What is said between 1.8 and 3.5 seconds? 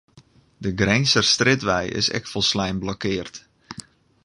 is ek folslein blokkeard.